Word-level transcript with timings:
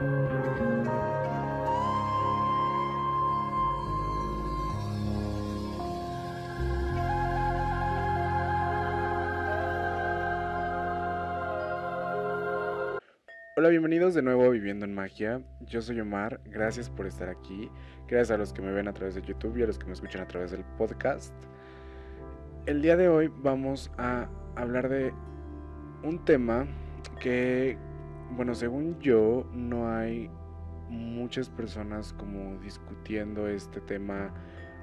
Hola, 0.00 0.10
bienvenidos 13.70 14.14
de 14.14 14.22
nuevo 14.22 14.44
a 14.44 14.50
Viviendo 14.50 14.84
en 14.84 14.94
Magia. 14.94 15.42
Yo 15.62 15.82
soy 15.82 15.98
Omar, 15.98 16.40
gracias 16.44 16.88
por 16.88 17.08
estar 17.08 17.28
aquí. 17.28 17.68
Gracias 18.06 18.30
a 18.30 18.38
los 18.38 18.52
que 18.52 18.62
me 18.62 18.70
ven 18.70 18.86
a 18.86 18.92
través 18.92 19.16
de 19.16 19.22
YouTube 19.22 19.56
y 19.56 19.64
a 19.64 19.66
los 19.66 19.80
que 19.80 19.86
me 19.86 19.94
escuchan 19.94 20.22
a 20.22 20.28
través 20.28 20.52
del 20.52 20.62
podcast. 20.76 21.34
El 22.66 22.82
día 22.82 22.96
de 22.96 23.08
hoy 23.08 23.32
vamos 23.38 23.90
a 23.98 24.28
hablar 24.54 24.88
de 24.88 25.12
un 26.04 26.24
tema 26.24 26.68
que, 27.18 27.76
bueno, 28.36 28.54
según 28.54 28.98
yo, 29.00 29.46
no 29.52 29.90
hay 29.90 30.30
muchas 30.88 31.48
personas 31.48 32.12
como 32.14 32.58
discutiendo 32.60 33.48
este 33.48 33.80
tema 33.80 34.32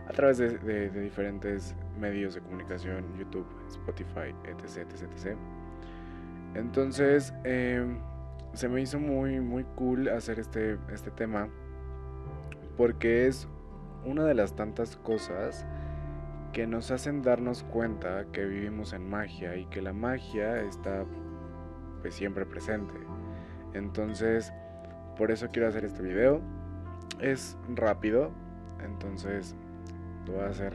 a 0.08 0.12
través 0.12 0.38
de, 0.38 0.90
diferentes 0.90 1.76
medios 2.00 2.36
de 2.36 2.42
comunicación, 2.42 3.04
YouTube, 3.18 3.48
Spotify, 3.68 4.36
etc, 4.46 4.88
etc, 4.90 5.04
etc. 5.04 5.38
Entonces, 6.54 7.34
eh, 7.44 7.86
se 8.54 8.70
me 8.70 8.82
hizo 8.82 9.00
muy, 9.00 9.40
muy 9.40 9.64
cool 9.76 10.08
hacer 10.10 10.40
este, 10.40 10.78
este 10.94 11.12
tema 11.12 11.50
porque 12.78 13.28
es 13.28 13.48
una 14.06 14.24
de 14.26 14.34
las 14.34 14.56
tantas 14.56 14.98
cosas 14.98 15.66
que 16.54 16.68
nos 16.68 16.92
hacen 16.92 17.22
darnos 17.22 17.64
cuenta 17.64 18.26
que 18.32 18.46
vivimos 18.46 18.94
en 18.94 19.10
magia 19.10 19.58
y 19.58 19.66
que 19.66 19.82
la 19.82 19.92
magia 19.92 20.62
está 20.62 21.04
pues 22.02 22.16
siempre 22.16 22.46
presente. 22.46 22.94
Entonces, 23.76 24.54
por 25.18 25.32
eso 25.32 25.50
quiero 25.52 25.68
hacer 25.68 25.84
este 25.84 26.02
video. 26.02 26.42
Es 27.20 27.58
rápido, 27.76 28.32
entonces 28.84 29.56
lo 30.26 30.34
voy 30.34 30.44
a 30.44 30.48
hacer 30.48 30.74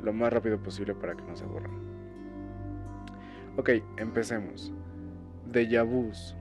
lo 0.00 0.12
más 0.12 0.32
rápido 0.32 0.58
posible 0.62 0.94
para 0.94 1.14
que 1.14 1.22
no 1.24 1.36
se 1.36 1.44
aburran. 1.44 1.70
Ok, 3.56 3.70
empecemos. 3.98 4.72
De 5.46 5.82
vus. 5.82 6.36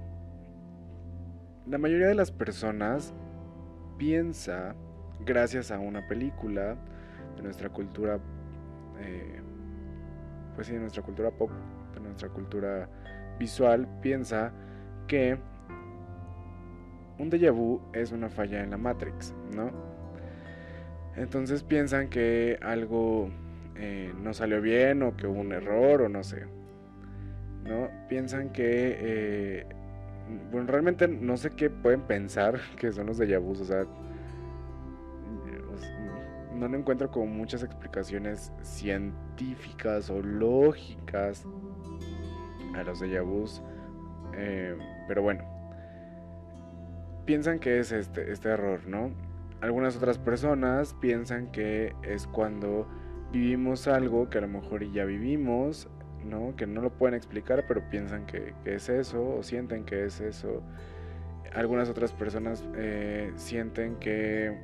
La 1.66 1.78
mayoría 1.78 2.08
de 2.08 2.16
las 2.16 2.32
personas 2.32 3.14
piensa, 3.98 4.76
gracias 5.26 5.72
a 5.72 5.80
una 5.80 6.08
película 6.08 6.78
de 7.36 7.42
nuestra 7.42 7.70
cultura, 7.70 8.20
eh, 9.00 9.42
pues 10.56 10.68
sí, 10.68 10.74
de 10.74 10.80
nuestra 10.80 11.04
cultura 11.04 11.32
pop, 11.32 11.52
de 11.94 12.00
nuestra 12.00 12.30
cultura 12.30 12.90
visual, 13.40 13.88
piensa 14.02 14.54
que 15.08 15.38
un 17.20 17.30
déjà 17.30 17.52
vu 17.52 17.82
es 17.94 18.12
una 18.12 18.30
falla 18.30 18.64
en 18.64 18.72
la 18.72 18.78
Matrix, 18.78 19.34
¿no? 19.56 19.72
Entonces 21.16 21.64
piensan 21.64 22.10
que 22.10 22.60
algo 22.62 23.30
eh, 23.76 24.14
no 24.22 24.34
salió 24.34 24.62
bien 24.62 25.02
o 25.02 25.16
que 25.18 25.28
hubo 25.28 25.40
un 25.40 25.52
error 25.52 26.04
o 26.04 26.10
no 26.10 26.24
sé, 26.24 26.46
¿no? 27.64 27.90
Piensan 28.08 28.52
que 28.52 28.98
eh, 29.00 29.66
bueno, 30.52 30.68
realmente 30.68 31.08
no 31.08 31.38
sé 31.38 31.52
qué 31.52 31.70
pueden 31.70 32.02
pensar 32.02 32.60
que 32.78 32.92
son 32.92 33.08
los 33.08 33.18
de 33.18 33.38
vus, 33.38 33.62
o 33.62 33.66
sea, 33.66 33.86
no 36.58 36.68
le 36.68 36.78
encuentro 36.78 37.12
como 37.12 37.28
muchas 37.28 37.64
explicaciones 37.64 38.52
científicas 38.64 40.10
o 40.10 40.22
lógicas 40.22 41.46
a 42.76 42.84
los 42.84 43.00
de 43.00 43.20
vus, 43.22 43.62
eh, 44.34 44.76
pero 45.08 45.22
bueno, 45.22 45.44
piensan 47.28 47.60
que 47.60 47.80
es 47.80 47.92
este, 47.92 48.32
este 48.32 48.50
error, 48.50 48.88
¿no? 48.88 49.12
Algunas 49.62 49.96
otras 49.96 50.18
personas 50.18 50.96
piensan 50.96 51.52
que 51.52 51.94
es 52.02 52.26
cuando 52.26 52.88
vivimos 53.32 53.88
algo 53.88 54.30
que 54.32 54.40
a 54.40 54.42
lo 54.42 54.48
mejor 54.48 54.84
ya 54.92 55.06
vivimos 55.06 55.88
que 56.56 56.68
no 56.68 56.82
lo 56.82 56.90
pueden 56.90 57.16
explicar, 57.16 57.66
pero 57.68 57.82
piensan 57.90 58.26
que, 58.26 58.54
es 58.66 58.90
eso 58.90 59.38
o 59.38 59.44
sienten 59.44 59.86
que 59.86 60.06
es 60.06 60.20
eso. 60.20 60.62
Algunas 61.54 61.90
otras 61.90 62.12
personas 62.12 62.64
eh, 62.76 63.32
sienten 63.36 63.96
que, 63.96 64.56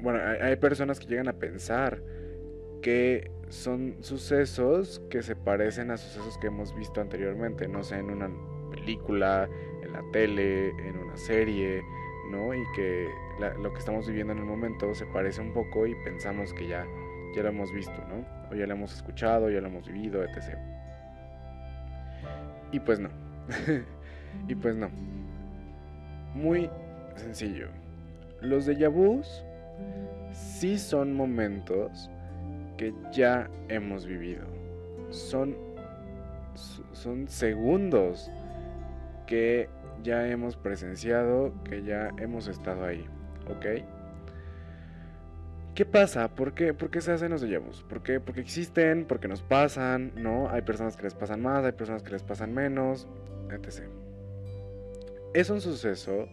bueno, 0.00 0.20
hay, 0.40 0.56
personas 0.56 0.98
que 0.98 1.06
llegan 1.06 1.28
a 1.28 1.34
pensar 1.34 2.00
que 2.82 3.30
son 3.48 3.96
sucesos 4.00 5.02
que 5.10 5.22
se 5.22 5.36
parecen 5.36 5.90
a 5.90 5.96
sucesos 5.96 6.38
que 6.38 6.46
hemos 6.46 6.74
visto 6.74 7.00
anteriormente, 7.00 7.68
no 7.68 7.82
sé, 7.82 7.98
en 7.98 8.10
una 8.10 8.30
película, 8.70 9.48
tele, 10.12 10.70
en 10.70 10.98
una 10.98 11.16
serie, 11.16 11.82
¿no? 12.30 12.54
Y 12.54 12.62
que 12.74 13.08
lo 13.60 13.72
que 13.72 13.78
estamos 13.78 14.06
viviendo 14.06 14.32
en 14.32 14.40
el 14.40 14.44
momento 14.44 14.94
se 14.94 15.06
parece 15.06 15.40
un 15.40 15.52
poco 15.52 15.86
y 15.86 15.94
pensamos 16.04 16.52
que 16.52 16.66
ya, 16.66 16.86
ya 17.34 17.42
lo 17.42 17.48
hemos 17.50 17.72
visto, 17.72 17.96
¿no? 18.08 18.38
o 18.50 18.54
ya 18.54 18.66
lo 18.66 18.74
hemos 18.74 18.94
escuchado, 18.94 19.50
ya 19.50 19.60
lo 19.60 19.68
hemos 19.68 19.86
vivido, 19.86 20.22
etc. 20.22 20.58
Y 22.72 22.80
pues 22.80 22.98
no. 22.98 23.08
y 24.48 24.54
pues 24.54 24.76
no. 24.76 24.90
Muy 26.34 26.70
sencillo. 27.16 27.68
Los 28.40 28.66
de 28.66 28.86
vus 28.88 29.44
sí 30.32 30.78
son 30.78 31.14
momentos 31.14 32.10
que 32.76 32.94
ya 33.12 33.48
hemos 33.68 34.06
vivido. 34.06 34.44
Son, 35.10 35.56
son 36.92 37.26
segundos 37.28 38.30
que 39.26 39.68
ya 40.02 40.28
hemos 40.28 40.56
presenciado, 40.56 41.52
que 41.64 41.82
ya 41.82 42.10
hemos 42.18 42.48
estado 42.48 42.84
ahí. 42.84 43.06
¿Ok? 43.48 43.84
¿Qué 45.74 45.86
pasa? 45.86 46.34
¿Por 46.34 46.54
qué, 46.54 46.74
¿Por 46.74 46.90
qué 46.90 47.00
se 47.00 47.12
hacen 47.12 47.30
los 47.30 47.40
déjà 47.40 47.60
vus? 47.60 47.84
¿Por 47.88 48.02
qué? 48.02 48.18
Porque 48.18 48.40
existen, 48.40 49.04
porque 49.06 49.28
nos 49.28 49.42
pasan, 49.42 50.12
¿no? 50.16 50.50
Hay 50.50 50.62
personas 50.62 50.96
que 50.96 51.04
les 51.04 51.14
pasan 51.14 51.40
más, 51.40 51.64
hay 51.64 51.70
personas 51.70 52.02
que 52.02 52.10
les 52.10 52.24
pasan 52.24 52.52
menos, 52.52 53.06
etc. 53.52 53.84
Es 55.34 55.50
un 55.50 55.60
suceso 55.60 56.28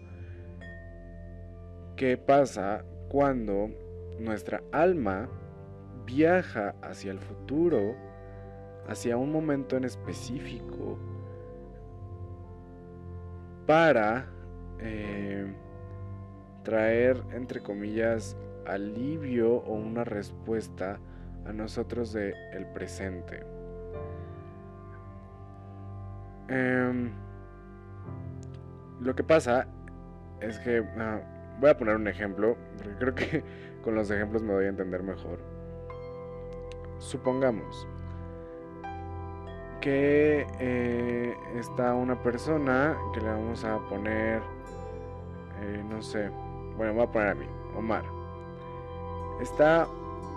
que 1.96 2.18
pasa 2.18 2.84
cuando 3.08 3.70
nuestra 4.20 4.64
alma 4.72 5.30
viaja 6.06 6.74
hacia 6.82 7.12
el 7.12 7.20
futuro, 7.20 7.96
hacia 8.88 9.16
un 9.16 9.32
momento 9.32 9.78
en 9.78 9.84
específico, 9.84 10.98
para 13.66 14.26
eh, 14.80 15.46
traer, 16.64 17.22
entre 17.34 17.62
comillas, 17.62 18.38
alivio 18.66 19.54
o 19.54 19.74
una 19.74 20.04
respuesta 20.04 21.00
a 21.46 21.54
nosotros 21.54 22.14
de 22.14 22.34
el 22.54 22.66
presente. 22.68 23.44
Em, 26.48 27.12
lo 29.00 29.16
que 29.16 29.24
pasa 29.24 29.68
es 30.42 30.60
que 30.60 30.84
ah, 30.98 31.20
voy 31.60 31.70
a 31.70 31.78
poner 31.78 31.96
un 31.96 32.08
ejemplo, 32.08 32.58
porque 32.78 32.96
creo 32.98 33.16
que 33.16 33.44
con 33.84 33.96
los 33.96 34.10
ejemplos 34.12 34.44
me 34.44 34.54
doy 34.54 34.66
a 34.66 34.70
entender 34.70 35.04
mejor. 35.04 35.40
Supongamos 36.98 37.88
que 39.86 40.48
eh, 40.60 41.38
está 41.54 41.94
una 41.94 42.20
persona 42.24 42.98
que 43.14 43.22
le 43.22 43.28
vamos 43.28 43.64
a 43.64 43.78
poner, 43.88 44.42
eh, 45.62 45.84
no 45.88 46.02
sé, 46.02 46.32
bueno, 46.76 46.96
voy 46.96 47.04
a 47.04 47.12
poner 47.12 47.28
a 47.30 47.36
mí, 47.36 47.46
Omar 47.78 48.04
está 49.42 49.88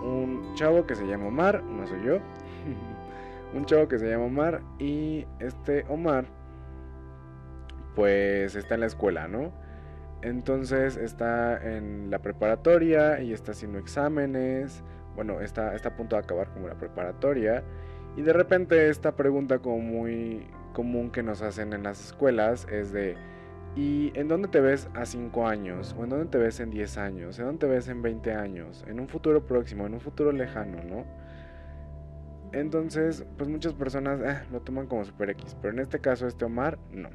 un 0.02 0.54
chavo 0.54 0.86
que 0.86 0.94
se 0.94 1.06
llama 1.06 1.26
Omar, 1.26 1.62
no 1.62 1.86
soy 1.86 2.02
yo. 2.04 2.18
un 3.54 3.64
chavo 3.64 3.88
que 3.88 3.98
se 3.98 4.08
llama 4.08 4.24
Omar 4.24 4.60
y 4.78 5.26
este 5.38 5.84
Omar 5.88 6.26
pues 7.94 8.54
está 8.54 8.74
en 8.74 8.80
la 8.80 8.86
escuela, 8.86 9.26
¿no? 9.28 9.52
Entonces 10.22 10.96
está 10.96 11.60
en 11.76 12.10
la 12.10 12.20
preparatoria 12.20 13.20
y 13.20 13.32
está 13.32 13.52
haciendo 13.52 13.78
exámenes. 13.78 14.82
Bueno, 15.16 15.40
está, 15.40 15.74
está 15.74 15.90
a 15.90 15.96
punto 15.96 16.16
de 16.16 16.22
acabar 16.22 16.48
como 16.50 16.68
la 16.68 16.74
preparatoria. 16.74 17.64
Y 18.18 18.22
de 18.22 18.32
repente 18.32 18.88
esta 18.88 19.14
pregunta 19.14 19.60
como 19.60 19.78
muy 19.78 20.44
común 20.72 21.12
que 21.12 21.22
nos 21.22 21.40
hacen 21.40 21.72
en 21.72 21.84
las 21.84 22.04
escuelas 22.04 22.66
es 22.68 22.90
de 22.90 23.16
¿Y 23.76 24.10
en 24.18 24.26
dónde 24.26 24.48
te 24.48 24.60
ves 24.60 24.88
a 24.94 25.06
5 25.06 25.46
años? 25.46 25.94
¿O 25.96 26.02
en 26.02 26.10
dónde 26.10 26.26
te 26.26 26.36
ves 26.36 26.58
en 26.58 26.70
10 26.70 26.98
años? 26.98 27.38
¿En 27.38 27.44
dónde 27.44 27.60
te 27.60 27.72
ves 27.72 27.86
en 27.86 28.02
20 28.02 28.32
años? 28.32 28.84
En 28.88 28.98
un 28.98 29.06
futuro 29.06 29.46
próximo, 29.46 29.86
en 29.86 29.94
un 29.94 30.00
futuro 30.00 30.32
lejano, 30.32 30.82
¿no? 30.82 31.04
Entonces, 32.50 33.24
pues 33.36 33.48
muchas 33.48 33.74
personas 33.74 34.18
eh, 34.20 34.44
lo 34.50 34.62
toman 34.62 34.88
como 34.88 35.04
super 35.04 35.30
X, 35.30 35.56
pero 35.62 35.74
en 35.74 35.78
este 35.78 36.00
caso 36.00 36.26
este 36.26 36.44
Omar, 36.44 36.76
no. 36.90 37.10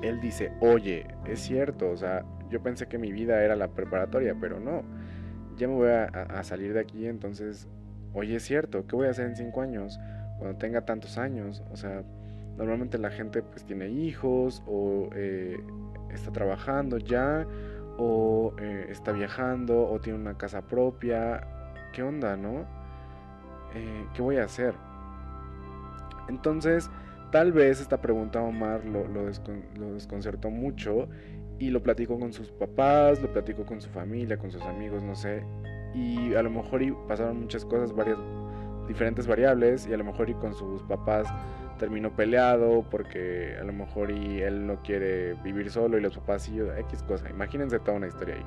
Él 0.00 0.18
dice, 0.22 0.50
oye, 0.60 1.08
es 1.26 1.40
cierto, 1.40 1.90
o 1.90 1.96
sea, 1.98 2.24
yo 2.48 2.62
pensé 2.62 2.86
que 2.86 2.96
mi 2.96 3.12
vida 3.12 3.44
era 3.44 3.54
la 3.54 3.68
preparatoria, 3.68 4.34
pero 4.40 4.60
no. 4.60 4.82
Ya 5.58 5.68
me 5.68 5.74
voy 5.74 5.90
a 5.90 6.42
salir 6.42 6.72
de 6.72 6.80
aquí, 6.80 7.06
entonces, 7.06 7.68
oye, 8.18 8.36
es 8.36 8.44
cierto, 8.44 8.86
¿qué 8.86 8.96
voy 8.96 9.06
a 9.06 9.10
hacer 9.10 9.26
en 9.26 9.36
5 9.36 9.60
años? 9.60 9.98
Cuando 10.38 10.58
tenga 10.58 10.82
tantos 10.82 11.18
años, 11.18 11.62
o 11.72 11.76
sea, 11.76 12.04
Normalmente 12.58 12.98
la 12.98 13.10
gente 13.10 13.40
pues 13.40 13.64
tiene 13.64 13.88
hijos 13.88 14.64
o 14.66 15.10
eh, 15.14 15.56
está 16.12 16.32
trabajando 16.32 16.98
ya, 16.98 17.46
o 17.96 18.52
eh, 18.58 18.86
está 18.90 19.12
viajando, 19.12 19.88
o 19.88 20.00
tiene 20.00 20.18
una 20.18 20.36
casa 20.36 20.62
propia. 20.62 21.46
¿Qué 21.92 22.02
onda, 22.02 22.36
no? 22.36 22.66
Eh, 23.74 24.06
¿Qué 24.12 24.22
voy 24.22 24.38
a 24.38 24.44
hacer? 24.44 24.74
Entonces, 26.28 26.90
tal 27.30 27.52
vez 27.52 27.80
esta 27.80 28.00
pregunta 28.00 28.42
Omar 28.42 28.84
lo, 28.84 29.06
lo, 29.06 29.30
lo 29.76 29.94
desconcertó 29.94 30.50
mucho 30.50 31.08
y 31.60 31.70
lo 31.70 31.80
platicó 31.80 32.18
con 32.18 32.32
sus 32.32 32.50
papás, 32.50 33.22
lo 33.22 33.32
platicó 33.32 33.64
con 33.64 33.80
su 33.80 33.88
familia, 33.88 34.36
con 34.36 34.50
sus 34.50 34.62
amigos, 34.62 35.00
no 35.04 35.14
sé. 35.14 35.44
Y 35.98 36.34
a 36.34 36.42
lo 36.42 36.50
mejor 36.50 36.82
y 36.82 36.92
pasaron 37.08 37.40
muchas 37.40 37.64
cosas, 37.64 37.92
varias 37.92 38.18
diferentes 38.86 39.26
variables 39.26 39.86
y 39.86 39.92
a 39.92 39.96
lo 39.96 40.04
mejor 40.04 40.30
y 40.30 40.34
con 40.34 40.54
sus 40.54 40.82
papás 40.84 41.26
terminó 41.78 42.14
peleado 42.14 42.84
porque 42.90 43.56
a 43.60 43.64
lo 43.64 43.72
mejor 43.72 44.10
y 44.10 44.40
él 44.40 44.66
no 44.66 44.82
quiere 44.82 45.34
vivir 45.34 45.70
solo 45.70 45.98
y 45.98 46.00
los 46.00 46.16
papás 46.16 46.42
sí, 46.42 46.58
X 46.60 47.02
cosa. 47.02 47.28
Imagínense 47.30 47.78
toda 47.80 47.96
una 47.96 48.06
historia 48.06 48.36
ahí. 48.36 48.44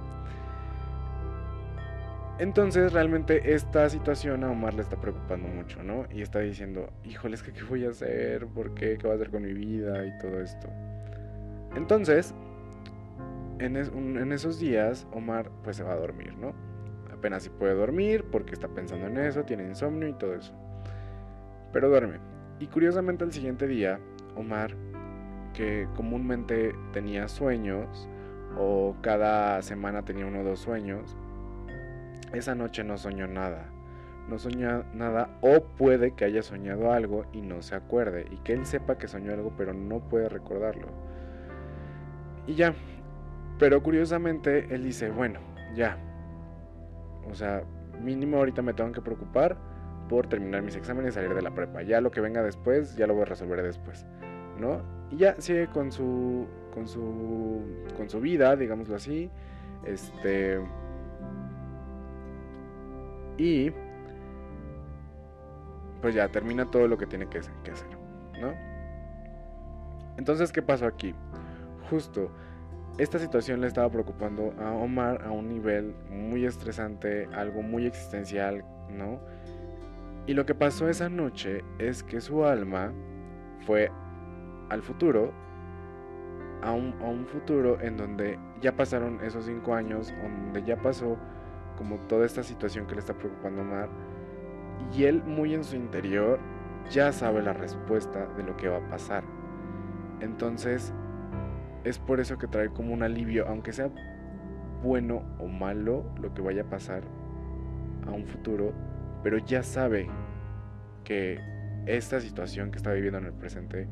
Entonces 2.40 2.92
realmente 2.92 3.54
esta 3.54 3.88
situación 3.90 4.44
a 4.44 4.50
Omar 4.50 4.74
le 4.74 4.82
está 4.82 5.00
preocupando 5.00 5.48
mucho, 5.48 5.84
¿no? 5.84 6.06
Y 6.12 6.22
está 6.22 6.40
diciendo, 6.40 6.90
híjole, 7.04 7.36
es 7.36 7.44
que 7.44 7.54
qué 7.54 7.64
voy 7.64 7.86
a 7.86 7.90
hacer, 7.90 8.48
por 8.48 8.74
qué, 8.74 8.98
qué 8.98 9.04
voy 9.04 9.12
a 9.12 9.16
hacer 9.16 9.30
con 9.30 9.44
mi 9.44 9.54
vida 9.54 10.06
y 10.06 10.18
todo 10.18 10.42
esto. 10.42 10.68
Entonces, 11.76 12.34
en, 13.60 13.76
en 13.78 14.32
esos 14.32 14.60
días, 14.60 15.08
Omar 15.14 15.52
pues 15.64 15.78
se 15.78 15.84
va 15.84 15.94
a 15.94 15.98
dormir, 15.98 16.34
¿no? 16.34 16.71
Apenas 17.22 17.44
si 17.44 17.52
puede 17.52 17.76
dormir 17.76 18.26
porque 18.32 18.54
está 18.56 18.68
pensando 18.68 19.06
en 19.06 19.16
eso, 19.18 19.44
tiene 19.44 19.64
insomnio 19.64 20.08
y 20.08 20.14
todo 20.14 20.34
eso. 20.34 20.54
Pero 21.72 21.88
duerme. 21.88 22.18
Y 22.60 22.66
curiosamente 22.66 23.24
el 23.24 23.32
siguiente 23.32 23.68
día, 23.68 24.00
Omar, 24.36 24.76
que 25.54 25.88
comúnmente 25.96 26.74
tenía 26.94 27.28
sueños, 27.28 28.10
o 28.58 28.96
cada 29.02 29.62
semana 29.62 30.04
tenía 30.04 30.26
uno 30.26 30.40
o 30.40 30.44
dos 30.44 30.62
sueños, 30.62 31.16
esa 32.34 32.56
noche 32.56 32.84
no 32.84 32.98
soñó 32.98 33.28
nada. 33.28 33.70
No 34.28 34.40
soñó 34.40 34.84
nada 34.96 35.38
o 35.42 35.62
puede 35.78 36.16
que 36.16 36.26
haya 36.26 36.42
soñado 36.42 36.92
algo 36.92 37.26
y 37.34 37.42
no 37.42 37.62
se 37.62 37.76
acuerde 37.76 38.26
y 38.32 38.38
que 38.38 38.54
él 38.54 38.66
sepa 38.66 38.98
que 38.98 39.08
soñó 39.08 39.32
algo 39.32 39.54
pero 39.56 39.76
no 39.76 40.00
puede 40.00 40.28
recordarlo. 40.28 40.88
Y 42.48 42.56
ya. 42.56 42.74
Pero 43.60 43.84
curiosamente 43.84 44.74
él 44.74 44.86
dice, 44.86 45.12
bueno, 45.12 45.40
ya. 45.76 46.00
O 47.30 47.36
sea, 47.36 47.64
mínimo 48.02 48.38
ahorita 48.38 48.62
me 48.62 48.74
tengo 48.74 48.92
que 48.92 49.02
preocupar 49.02 49.58
por 50.10 50.28
terminar 50.28 50.62
mis 50.62 50.76
exámenes 50.76 51.14
y 51.14 51.16
salir 51.16 51.34
de 51.34 51.42
la 51.42 51.52
prepa. 51.52 51.84
Ya 51.84 52.02
lo 52.02 52.12
que 52.12 52.22
venga 52.22 52.44
después, 52.44 52.96
ya 52.96 53.08
lo 53.08 53.14
voy 53.14 53.24
a 53.24 53.26
resolver 53.26 53.62
después, 53.62 54.06
¿no? 54.60 54.82
Y 55.10 55.18
ya 55.18 55.36
sigue 55.40 55.68
con 55.68 55.92
su 55.92 56.48
con 56.74 56.88
su 56.88 57.62
con 57.96 58.10
su 58.10 58.20
vida, 58.20 58.56
digámoslo 58.56 58.96
así. 58.96 59.30
Este 59.86 60.60
y 63.38 63.72
pues 66.02 66.16
ya 66.16 66.28
termina 66.30 66.70
todo 66.70 66.88
lo 66.88 66.98
que 66.98 67.06
tiene 67.06 67.28
que, 67.28 67.40
hacer, 67.40 67.52
¿no? 68.40 68.54
Entonces, 70.18 70.52
¿qué 70.52 70.62
pasó 70.62 70.88
aquí? 70.88 71.14
Justo 71.90 72.32
esta 72.98 73.20
situación 73.20 73.62
le 73.62 73.68
estaba 73.68 73.90
preocupando 73.90 74.54
a 74.60 74.72
Omar 74.74 75.24
a 75.24 75.32
un 75.32 75.48
nivel 75.48 75.96
muy 76.10 76.46
estresante, 76.46 77.28
algo 77.34 77.62
muy 77.62 77.86
existencial, 77.86 78.64
¿no? 78.90 79.20
Y 80.28 80.34
lo 80.34 80.46
que 80.46 80.54
pasó 80.54 80.88
esa 80.88 81.10
noche 81.10 81.64
es 81.80 82.04
que 82.04 82.22
su 82.22 82.46
alma 82.46 82.92
fue 83.66 83.92
al 84.70 84.82
futuro, 84.82 85.32
a 86.62 86.72
un, 86.72 87.26
futuro 87.26 87.82
en 87.82 87.98
donde 87.98 88.38
ya 88.62 88.76
pasaron 88.76 89.20
esos 89.24 89.46
cinco 89.46 89.74
años, 89.74 90.14
donde 90.22 90.64
ya 90.64 90.78
pasó 90.78 91.18
como 91.78 91.98
toda 92.08 92.26
esta 92.26 92.44
situación 92.44 92.86
que 92.86 92.94
le 92.94 93.00
está 93.00 93.14
preocupando 93.14 93.62
a 93.62 93.66
Omar. 93.66 93.90
Y 94.94 95.06
él 95.06 95.24
muy 95.24 95.54
en 95.54 95.64
su 95.64 95.76
interior 95.76 96.40
ya 96.92 97.12
sabe 97.12 97.42
la 97.42 97.54
respuesta 97.54 98.28
de 98.38 98.44
lo 98.44 98.56
que 98.58 98.68
va 98.68 98.78
a 98.78 98.90
pasar. 98.90 99.24
Entonces 100.20 100.94
es 101.84 102.00
por 102.00 102.20
eso 102.20 102.38
que 102.38 102.48
trae 102.48 102.70
como 102.70 102.94
un 102.94 103.04
alivio, 103.04 103.48
aunque 103.48 103.74
sea 103.74 103.90
bueno 104.84 105.24
o 105.40 105.48
malo 105.48 106.06
lo 106.20 106.34
que 106.34 106.42
vaya 106.42 106.64
a 106.64 106.70
pasar 106.70 107.04
a 108.08 108.12
un 108.12 108.26
futuro, 108.26 108.74
pero 109.24 109.38
ya 109.38 109.64
sabe 109.64 110.08
que 111.04 111.40
esta 111.86 112.20
situación 112.20 112.72
que 112.72 112.78
está 112.78 112.92
viviendo 112.92 113.20
en 113.20 113.26
el 113.26 113.34
presente 113.34 113.88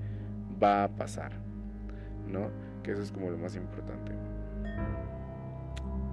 va 0.62 0.84
a 0.84 0.88
pasar, 0.90 1.32
¿no? 2.28 2.50
Que 2.84 2.92
eso 2.92 3.02
es 3.02 3.12
como 3.12 3.30
lo 3.30 3.38
más 3.38 3.56
importante. 3.56 4.12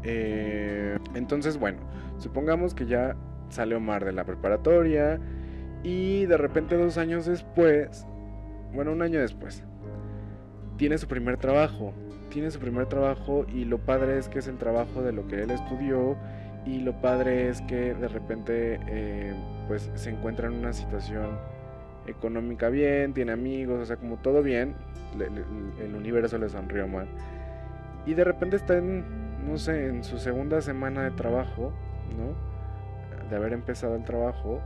Eh, 0.02 0.98
entonces, 1.14 1.58
bueno, 1.58 1.78
supongamos 2.18 2.74
que 2.74 2.86
ya 2.86 3.16
sale 3.48 3.74
Omar 3.74 4.04
de 4.04 4.12
la 4.12 4.24
preparatoria 4.24 5.18
y 5.82 6.26
de 6.26 6.36
repente 6.36 6.76
dos 6.76 6.98
años 6.98 7.26
después, 7.26 8.06
bueno, 8.72 8.92
un 8.92 9.02
año 9.02 9.20
después, 9.20 9.64
tiene 10.76 10.98
su 10.98 11.08
primer 11.08 11.36
trabajo. 11.36 11.92
Tiene 12.30 12.50
su 12.50 12.58
primer 12.58 12.86
trabajo 12.86 13.46
y 13.52 13.64
lo 13.64 13.78
padre 13.78 14.18
es 14.18 14.28
que 14.28 14.40
es 14.40 14.48
el 14.48 14.58
trabajo 14.58 15.02
de 15.02 15.12
lo 15.12 15.26
que 15.26 15.42
él 15.42 15.50
estudió 15.50 16.16
y 16.66 16.80
lo 16.80 17.00
padre 17.00 17.48
es 17.48 17.60
que 17.62 17.94
de 17.94 18.08
repente 18.08 18.80
eh, 18.88 19.34
pues 19.68 19.90
se 19.94 20.10
encuentra 20.10 20.48
en 20.48 20.54
una 20.54 20.72
situación 20.72 21.38
económica 22.06 22.68
bien, 22.68 23.14
tiene 23.14 23.32
amigos, 23.32 23.80
o 23.80 23.86
sea, 23.86 23.96
como 23.96 24.16
todo 24.16 24.42
bien, 24.42 24.74
el 25.80 25.94
universo 25.94 26.38
le 26.38 26.48
sonrió 26.48 26.86
mal. 26.88 27.06
Y 28.04 28.14
de 28.14 28.24
repente 28.24 28.56
está 28.56 28.76
en, 28.76 29.04
no 29.48 29.58
sé, 29.58 29.86
en 29.86 30.04
su 30.04 30.18
segunda 30.18 30.60
semana 30.60 31.04
de 31.04 31.10
trabajo, 31.12 31.72
¿no? 32.16 33.28
De 33.28 33.36
haber 33.36 33.52
empezado 33.52 33.96
el 33.96 34.04
trabajo 34.04 34.60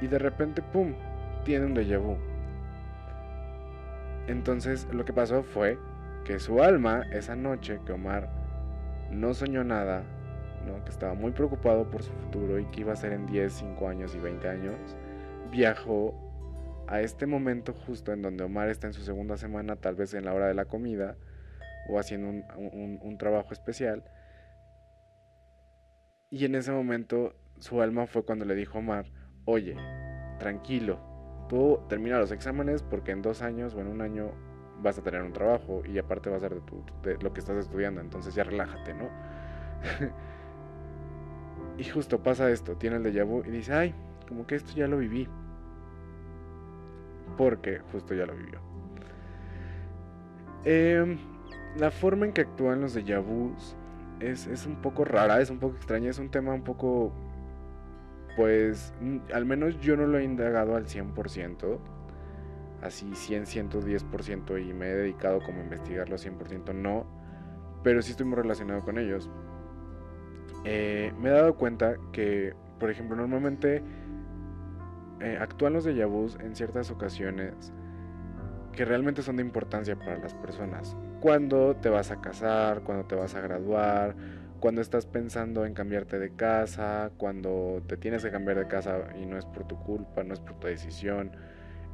y 0.00 0.06
de 0.06 0.18
repente, 0.18 0.62
¡pum!, 0.62 0.92
tiene 1.44 1.66
un 1.66 1.74
déjà 1.74 1.98
vu. 1.98 2.16
Entonces 4.26 4.88
lo 4.92 5.04
que 5.04 5.12
pasó 5.12 5.42
fue 5.42 5.78
que 6.24 6.38
su 6.38 6.62
alma, 6.62 7.04
esa 7.12 7.36
noche 7.36 7.80
que 7.86 7.92
Omar 7.92 8.28
no 9.10 9.34
soñó 9.34 9.62
nada, 9.62 10.04
que 10.84 10.90
estaba 10.90 11.14
muy 11.14 11.30
preocupado 11.32 11.88
por 11.90 12.02
su 12.02 12.12
futuro 12.12 12.58
y 12.58 12.64
que 12.66 12.80
iba 12.80 12.92
a 12.92 12.96
ser 12.96 13.12
en 13.12 13.26
10, 13.26 13.52
5 13.52 13.88
años 13.88 14.14
y 14.14 14.18
20 14.18 14.48
años, 14.48 14.74
viajó 15.50 16.14
a 16.88 17.00
este 17.00 17.26
momento 17.26 17.72
justo 17.72 18.12
en 18.12 18.22
donde 18.22 18.44
Omar 18.44 18.68
está 18.68 18.88
en 18.88 18.92
su 18.92 19.02
segunda 19.02 19.36
semana, 19.36 19.76
tal 19.76 19.94
vez 19.94 20.14
en 20.14 20.24
la 20.24 20.34
hora 20.34 20.48
de 20.48 20.54
la 20.54 20.64
comida 20.64 21.16
o 21.88 21.98
haciendo 21.98 22.28
un, 22.28 22.98
un 23.00 23.18
trabajo 23.18 23.52
especial. 23.52 24.04
Y 26.30 26.44
en 26.44 26.56
ese 26.56 26.72
momento 26.72 27.34
su 27.58 27.80
alma 27.80 28.06
fue 28.06 28.24
cuando 28.24 28.44
le 28.44 28.54
dijo 28.54 28.78
a 28.78 28.80
Omar, 28.80 29.06
oye, 29.44 29.76
tranquilo, 30.38 31.15
tú 31.48 31.80
termina 31.88 32.18
los 32.18 32.32
exámenes 32.32 32.82
porque 32.82 33.12
en 33.12 33.22
dos 33.22 33.42
años 33.42 33.74
o 33.74 33.80
en 33.80 33.88
un 33.88 34.00
año 34.00 34.30
vas 34.82 34.98
a 34.98 35.02
tener 35.02 35.22
un 35.22 35.32
trabajo 35.32 35.82
y 35.86 35.98
aparte 35.98 36.30
va 36.30 36.36
a 36.36 36.40
ser 36.40 36.60
de, 37.02 37.18
lo 37.18 37.32
que 37.32 37.40
estás 37.40 37.56
estudiando, 37.56 38.00
entonces 38.00 38.34
ya 38.34 38.44
relájate, 38.44 38.94
¿no? 38.94 39.08
y 41.78 41.84
justo 41.84 42.22
pasa 42.22 42.50
esto, 42.50 42.76
tiene 42.76 42.96
el 42.96 43.04
déjà 43.04 43.24
vu 43.24 43.42
y 43.44 43.50
dice, 43.50 43.72
ay, 43.72 43.94
como 44.28 44.46
que 44.46 44.56
esto 44.56 44.72
ya 44.74 44.86
lo 44.86 44.98
viví. 44.98 45.28
Porque 47.36 47.80
justo 47.92 48.14
ya 48.14 48.26
lo 48.26 48.34
vivió. 48.34 48.60
Em, 50.64 51.18
la 51.76 51.90
forma 51.90 52.26
en 52.26 52.32
que 52.32 52.42
actúan 52.42 52.80
los 52.80 52.96
déjà 52.96 53.20
vus 53.20 53.76
es, 54.20 54.46
es 54.46 54.66
un 54.66 54.76
poco 54.76 55.04
rara, 55.04 55.40
es 55.40 55.50
un 55.50 55.58
poco 55.58 55.76
extraña, 55.76 56.10
es 56.10 56.18
un 56.18 56.30
tema 56.30 56.52
un 56.52 56.64
poco 56.64 57.12
pues 58.36 58.92
al 59.32 59.46
menos 59.46 59.80
yo 59.80 59.96
no 59.96 60.06
lo 60.06 60.18
he 60.18 60.24
indagado 60.24 60.76
al 60.76 60.86
100%, 60.86 61.78
así 62.82 63.14
100, 63.14 63.46
110% 63.46 64.62
y 64.62 64.72
me 64.74 64.90
he 64.90 64.94
dedicado 64.94 65.40
como 65.40 65.60
a 65.60 65.64
investigarlo 65.64 66.16
100%, 66.16 66.74
no, 66.74 67.06
pero 67.82 68.02
sí 68.02 68.10
estoy 68.10 68.26
muy 68.26 68.36
relacionado 68.36 68.82
con 68.82 68.98
ellos. 68.98 69.30
Eh, 70.64 71.12
me 71.18 71.30
he 71.30 71.32
dado 71.32 71.56
cuenta 71.56 71.96
que, 72.12 72.54
por 72.78 72.90
ejemplo, 72.90 73.16
normalmente 73.16 73.82
eh, 75.20 75.38
actúan 75.40 75.72
los 75.72 75.84
de 75.84 76.04
vus 76.04 76.36
en 76.40 76.54
ciertas 76.54 76.90
ocasiones 76.90 77.72
que 78.72 78.84
realmente 78.84 79.22
son 79.22 79.36
de 79.36 79.42
importancia 79.42 79.96
para 79.96 80.18
las 80.18 80.34
personas. 80.34 80.96
Cuando 81.20 81.74
te 81.76 81.88
vas 81.88 82.10
a 82.10 82.20
casar, 82.20 82.82
cuando 82.82 83.06
te 83.06 83.14
vas 83.14 83.34
a 83.34 83.40
graduar, 83.40 84.14
cuando 84.60 84.80
estás 84.80 85.06
pensando 85.06 85.66
en 85.66 85.74
cambiarte 85.74 86.18
de 86.18 86.30
casa, 86.34 87.10
cuando 87.16 87.82
te 87.86 87.96
tienes 87.96 88.22
que 88.22 88.30
cambiar 88.30 88.58
de 88.58 88.66
casa 88.66 89.08
y 89.20 89.26
no 89.26 89.38
es 89.38 89.44
por 89.44 89.66
tu 89.66 89.78
culpa, 89.78 90.24
no 90.24 90.34
es 90.34 90.40
por 90.40 90.54
tu 90.58 90.66
decisión, 90.66 91.32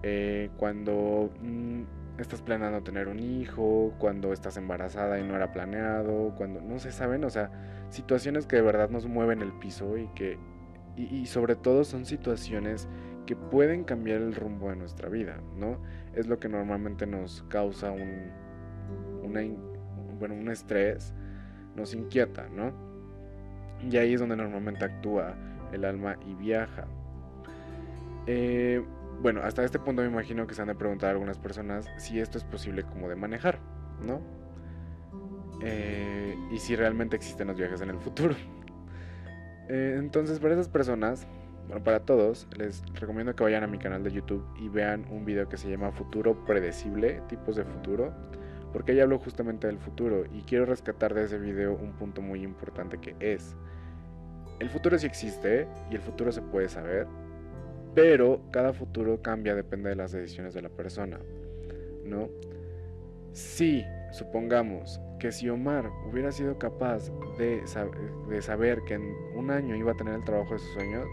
eh, 0.02 0.50
cuando 0.56 1.32
mm, 1.40 1.82
estás 2.18 2.42
planeando 2.42 2.82
tener 2.82 3.08
un 3.08 3.20
hijo, 3.20 3.94
cuando 3.98 4.32
estás 4.32 4.56
embarazada 4.56 5.18
y 5.18 5.24
no 5.24 5.36
era 5.36 5.52
planeado, 5.52 6.34
cuando 6.36 6.60
no 6.60 6.78
se 6.78 6.92
saben, 6.92 7.24
o 7.24 7.30
sea, 7.30 7.50
situaciones 7.90 8.46
que 8.46 8.56
de 8.56 8.62
verdad 8.62 8.90
nos 8.90 9.06
mueven 9.06 9.42
el 9.42 9.52
piso 9.52 9.96
y 9.96 10.08
que, 10.14 10.38
y, 10.96 11.26
sobre 11.26 11.56
todo 11.56 11.84
son 11.84 12.04
situaciones 12.04 12.88
que 13.26 13.36
pueden 13.36 13.84
cambiar 13.84 14.20
el 14.20 14.34
rumbo 14.34 14.68
de 14.70 14.76
nuestra 14.76 15.08
vida, 15.08 15.40
¿no? 15.56 15.80
Es 16.14 16.26
lo 16.26 16.38
que 16.38 16.48
normalmente 16.48 17.06
nos 17.06 17.42
causa 17.44 17.92
un, 17.92 18.30
bueno, 20.18 20.34
un 20.34 20.50
estrés 20.50 21.14
nos 21.76 21.94
inquieta, 21.94 22.48
¿no? 22.48 22.72
Y 23.90 23.96
ahí 23.96 24.14
es 24.14 24.20
donde 24.20 24.36
normalmente 24.36 24.84
actúa 24.84 25.34
el 25.72 25.84
alma 25.84 26.16
y 26.26 26.34
viaja. 26.34 26.86
Eh, 28.26 28.82
bueno, 29.20 29.40
hasta 29.42 29.64
este 29.64 29.78
punto 29.78 30.02
me 30.02 30.08
imagino 30.08 30.46
que 30.46 30.54
se 30.54 30.62
han 30.62 30.68
de 30.68 30.74
preguntar 30.74 31.10
algunas 31.10 31.38
personas 31.38 31.88
si 31.96 32.20
esto 32.20 32.38
es 32.38 32.44
posible 32.44 32.84
como 32.84 33.08
de 33.08 33.16
manejar, 33.16 33.58
¿no? 34.04 34.20
Eh, 35.62 36.36
y 36.50 36.58
si 36.58 36.74
realmente 36.74 37.16
existen 37.16 37.48
los 37.48 37.56
viajes 37.56 37.80
en 37.80 37.90
el 37.90 37.98
futuro. 37.98 38.34
Eh, 39.68 39.94
entonces, 39.96 40.40
para 40.40 40.54
esas 40.54 40.68
personas, 40.68 41.26
bueno, 41.68 41.82
para 41.84 42.00
todos, 42.00 42.48
les 42.58 42.82
recomiendo 42.94 43.34
que 43.34 43.44
vayan 43.44 43.62
a 43.62 43.68
mi 43.68 43.78
canal 43.78 44.02
de 44.02 44.10
YouTube 44.10 44.44
y 44.58 44.68
vean 44.68 45.06
un 45.08 45.24
video 45.24 45.48
que 45.48 45.56
se 45.56 45.70
llama 45.70 45.92
Futuro 45.92 46.44
Predecible, 46.44 47.22
tipos 47.28 47.56
de 47.56 47.64
futuro, 47.64 48.12
porque 48.72 48.92
ahí 48.92 49.00
hablo 49.00 49.18
justamente 49.18 49.66
del 49.66 49.78
futuro 49.78 50.24
y 50.32 50.42
quiero 50.42 50.64
rescatar 50.64 51.14
de 51.14 51.24
ese 51.24 51.38
video 51.38 51.74
un 51.74 51.92
punto 51.92 52.22
muy 52.22 52.42
importante 52.42 52.98
que 52.98 53.14
es, 53.20 53.54
el 54.60 54.70
futuro 54.70 54.98
sí 54.98 55.06
existe 55.06 55.66
y 55.90 55.94
el 55.94 56.00
futuro 56.00 56.32
se 56.32 56.42
puede 56.42 56.68
saber, 56.68 57.06
pero 57.94 58.40
cada 58.50 58.72
futuro 58.72 59.20
cambia, 59.20 59.54
depende 59.54 59.90
de 59.90 59.96
las 59.96 60.12
decisiones 60.12 60.54
de 60.54 60.62
la 60.62 60.70
persona, 60.70 61.18
¿no? 62.04 62.28
Si, 63.32 63.84
supongamos 64.12 65.00
que 65.18 65.32
si 65.32 65.48
Omar 65.48 65.90
hubiera 66.10 66.32
sido 66.32 66.58
capaz 66.58 67.10
de, 67.38 67.62
de 68.28 68.42
saber 68.42 68.82
que 68.86 68.94
en 68.94 69.14
un 69.36 69.50
año 69.50 69.74
iba 69.74 69.92
a 69.92 69.96
tener 69.96 70.14
el 70.14 70.24
trabajo 70.24 70.54
de 70.54 70.58
sus 70.58 70.72
sueños, 70.72 71.06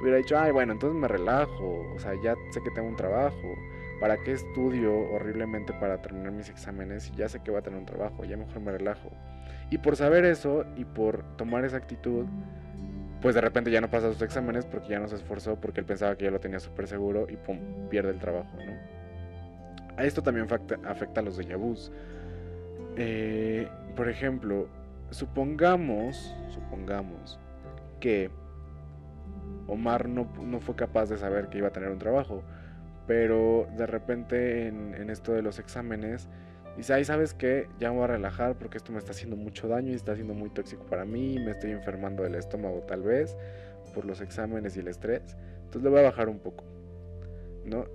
hubiera 0.00 0.18
dicho, 0.18 0.38
ay, 0.38 0.52
bueno, 0.52 0.72
entonces 0.72 0.98
me 0.98 1.08
relajo, 1.08 1.84
o 1.94 1.98
sea, 1.98 2.12
ya 2.22 2.34
sé 2.50 2.60
que 2.62 2.70
tengo 2.70 2.88
un 2.88 2.96
trabajo, 2.96 3.54
¿para 4.00 4.22
qué 4.22 4.32
estudio 4.32 4.92
horriblemente 5.10 5.72
para 5.74 6.02
terminar 6.02 6.32
mis 6.32 6.48
exámenes 6.48 7.10
y 7.10 7.16
ya 7.16 7.28
sé 7.28 7.40
que 7.40 7.50
voy 7.50 7.60
a 7.60 7.62
tener 7.62 7.78
un 7.78 7.86
trabajo, 7.86 8.24
ya 8.24 8.36
mejor 8.36 8.60
me 8.60 8.72
relajo? 8.72 9.10
Y 9.70 9.78
por 9.78 9.96
saber 9.96 10.24
eso 10.24 10.64
y 10.76 10.84
por 10.84 11.22
tomar 11.36 11.64
esa 11.64 11.76
actitud, 11.76 12.26
pues 13.20 13.34
de 13.34 13.40
repente 13.40 13.70
ya 13.70 13.80
no 13.80 13.90
pasa 13.90 14.12
sus 14.12 14.22
exámenes 14.22 14.64
porque 14.66 14.88
ya 14.88 15.00
no 15.00 15.08
se 15.08 15.16
esforzó 15.16 15.56
porque 15.56 15.80
él 15.80 15.86
pensaba 15.86 16.16
que 16.16 16.24
ya 16.24 16.30
lo 16.30 16.40
tenía 16.40 16.60
súper 16.60 16.86
seguro 16.86 17.26
y 17.28 17.36
pum, 17.36 17.58
pierde 17.88 18.10
el 18.10 18.18
trabajo, 18.18 18.56
¿no? 18.64 18.72
A 19.96 20.04
esto 20.04 20.22
también 20.22 20.46
afecta, 20.84 21.20
a 21.20 21.24
los 21.24 21.36
de 21.38 21.56
vus. 21.56 21.90
Eh, 22.96 23.68
por 23.96 24.08
ejemplo, 24.08 24.68
supongamos, 25.10 26.34
supongamos 26.50 27.38
que 27.98 28.30
Omar 29.66 30.08
no, 30.08 30.26
fue 30.60 30.76
capaz 30.76 31.08
de 31.08 31.16
saber 31.16 31.48
que 31.48 31.58
iba 31.58 31.68
a 31.68 31.72
tener 31.72 31.90
un 31.90 31.98
trabajo, 31.98 32.42
pero 33.06 33.68
de 33.76 33.86
repente 33.86 34.68
en, 34.68 35.10
esto 35.10 35.32
de 35.32 35.42
los 35.42 35.58
exámenes 35.58 36.28
Dice, 36.76 37.02
¿sabes 37.06 37.32
qué? 37.32 37.68
Ya 37.80 37.88
me 37.88 37.96
voy 37.96 38.04
a 38.04 38.08
relajar 38.08 38.58
porque 38.58 38.76
esto 38.76 38.92
me 38.92 38.98
está 38.98 39.12
haciendo 39.12 39.34
mucho 39.34 39.66
daño 39.66 39.92
y 39.92 39.94
está 39.94 40.14
siendo 40.14 40.34
muy 40.34 40.50
tóxico 40.50 40.84
para 40.84 41.06
mí, 41.06 41.38
me 41.38 41.52
estoy 41.52 41.70
enfermando 41.70 42.22
del 42.22 42.34
estómago 42.34 42.80
tal 42.86 43.00
vez 43.00 43.34
por 43.94 44.04
los 44.04 44.20
exámenes 44.20 44.76
y 44.76 44.80
el 44.80 44.88
estrés. 44.88 45.38
Entonces 45.56 45.82
le 45.82 45.88
voy 45.88 46.00
a 46.00 46.02
bajar 46.02 46.28
un 46.28 46.38
poco, 46.38 46.64
¿no? 47.64 47.86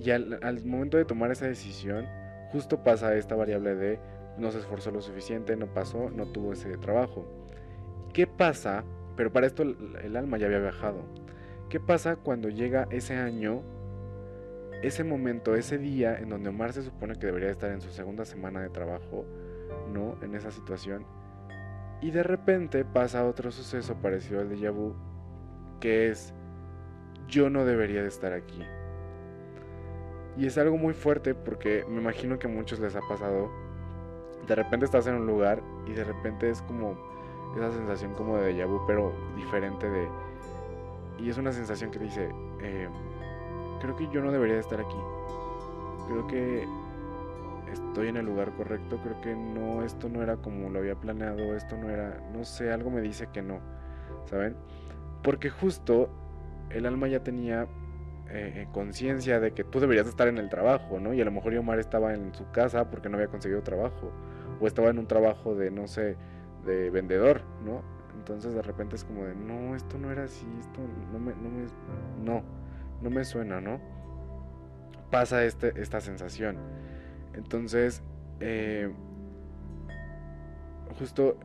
Y 0.00 0.10
al, 0.12 0.38
al 0.40 0.64
momento 0.64 0.96
de 0.96 1.04
tomar 1.04 1.32
esa 1.32 1.46
decisión, 1.46 2.06
justo 2.52 2.84
pasa 2.84 3.16
esta 3.16 3.34
variable 3.34 3.74
de 3.74 3.98
no 4.38 4.52
se 4.52 4.58
esforzó 4.58 4.92
lo 4.92 5.02
suficiente, 5.02 5.56
no 5.56 5.66
pasó, 5.74 6.08
no 6.10 6.26
tuvo 6.26 6.52
ese 6.52 6.76
trabajo. 6.78 7.26
¿Qué 8.12 8.28
pasa? 8.28 8.84
Pero 9.16 9.32
para 9.32 9.48
esto 9.48 9.64
el 9.64 10.16
alma 10.16 10.38
ya 10.38 10.46
había 10.46 10.60
viajado. 10.60 11.02
¿Qué 11.68 11.80
pasa 11.80 12.16
cuando 12.16 12.48
llega 12.48 12.86
ese 12.90 13.16
año 13.16 13.62
ese 14.82 15.04
momento, 15.04 15.54
ese 15.54 15.78
día 15.78 16.18
en 16.18 16.28
donde 16.28 16.50
Omar 16.50 16.72
se 16.72 16.82
supone 16.82 17.14
que 17.14 17.26
debería 17.26 17.50
estar 17.50 17.70
en 17.70 17.80
su 17.80 17.90
segunda 17.90 18.24
semana 18.24 18.60
de 18.60 18.68
trabajo, 18.68 19.24
¿no? 19.92 20.16
En 20.22 20.34
esa 20.34 20.50
situación. 20.50 21.04
Y 22.00 22.12
de 22.12 22.22
repente 22.22 22.84
pasa 22.84 23.26
otro 23.26 23.50
suceso 23.50 23.96
parecido 23.96 24.40
al 24.40 24.48
de 24.48 24.70
vu, 24.70 24.94
que 25.80 26.10
es, 26.10 26.32
yo 27.26 27.50
no 27.50 27.64
debería 27.64 28.02
de 28.02 28.08
estar 28.08 28.32
aquí. 28.32 28.62
Y 30.36 30.46
es 30.46 30.56
algo 30.56 30.76
muy 30.76 30.94
fuerte 30.94 31.34
porque 31.34 31.84
me 31.88 32.00
imagino 32.00 32.38
que 32.38 32.46
a 32.46 32.50
muchos 32.50 32.78
les 32.78 32.94
ha 32.94 33.00
pasado. 33.08 33.50
De 34.46 34.54
repente 34.54 34.86
estás 34.86 35.08
en 35.08 35.16
un 35.16 35.26
lugar 35.26 35.60
y 35.86 35.92
de 35.92 36.04
repente 36.04 36.48
es 36.48 36.62
como 36.62 36.96
esa 37.56 37.72
sensación 37.72 38.14
como 38.14 38.36
de 38.36 38.54
déjà 38.54 38.86
pero 38.86 39.12
diferente 39.34 39.90
de... 39.90 40.08
Y 41.18 41.30
es 41.30 41.38
una 41.38 41.50
sensación 41.50 41.90
que 41.90 41.98
dice, 41.98 42.30
eh, 42.62 42.88
creo 43.80 43.96
que 43.96 44.08
yo 44.08 44.20
no 44.20 44.30
debería 44.30 44.58
estar 44.58 44.80
aquí. 44.80 44.96
Creo 46.08 46.26
que 46.26 46.66
estoy 47.72 48.08
en 48.08 48.16
el 48.16 48.26
lugar 48.26 48.52
correcto, 48.54 48.98
creo 49.02 49.20
que 49.20 49.34
no, 49.34 49.82
esto 49.82 50.08
no 50.08 50.22
era 50.22 50.36
como 50.36 50.70
lo 50.70 50.78
había 50.78 50.94
planeado, 50.94 51.54
esto 51.54 51.76
no 51.76 51.90
era, 51.90 52.20
no 52.32 52.44
sé, 52.44 52.72
algo 52.72 52.90
me 52.90 53.00
dice 53.00 53.28
que 53.32 53.42
no, 53.42 53.60
¿saben? 54.26 54.56
Porque 55.22 55.50
justo 55.50 56.08
el 56.70 56.86
alma 56.86 57.08
ya 57.08 57.22
tenía 57.22 57.66
eh, 58.30 58.66
conciencia 58.72 59.40
de 59.40 59.52
que 59.52 59.64
tú 59.64 59.80
deberías 59.80 60.06
estar 60.06 60.28
en 60.28 60.38
el 60.38 60.48
trabajo, 60.48 60.98
¿no? 61.00 61.12
Y 61.12 61.20
a 61.20 61.24
lo 61.24 61.30
mejor 61.30 61.54
Omar 61.56 61.78
estaba 61.78 62.14
en 62.14 62.34
su 62.34 62.50
casa 62.50 62.90
porque 62.90 63.08
no 63.08 63.16
había 63.16 63.28
conseguido 63.28 63.62
trabajo, 63.62 64.12
o 64.60 64.66
estaba 64.66 64.88
en 64.88 64.98
un 64.98 65.06
trabajo 65.06 65.54
de, 65.54 65.70
no 65.70 65.86
sé, 65.86 66.16
de 66.64 66.90
vendedor, 66.90 67.42
¿no? 67.64 67.82
Entonces 68.16 68.54
de 68.54 68.62
repente 68.62 68.96
es 68.96 69.04
como 69.04 69.24
de, 69.24 69.34
no, 69.34 69.76
esto 69.76 69.98
no 69.98 70.10
era 70.10 70.24
así, 70.24 70.46
esto 70.58 70.80
no 71.12 71.18
no 71.20 71.50
me, 71.50 71.66
no 72.24 72.57
no 73.02 73.10
me 73.10 73.24
suena, 73.24 73.60
¿no? 73.60 73.80
Pasa 75.10 75.44
este, 75.44 75.80
esta 75.80 76.00
sensación. 76.00 76.58
Entonces, 77.34 78.02
eh, 78.40 78.90
justo 80.98 81.38